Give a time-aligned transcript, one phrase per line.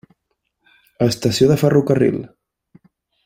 [1.07, 2.17] Estació de ferrocarril.